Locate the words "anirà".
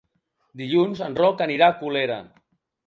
1.49-1.71